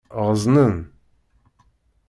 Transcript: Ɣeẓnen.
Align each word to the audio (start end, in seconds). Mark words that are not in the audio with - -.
Ɣeẓnen. 0.25 0.77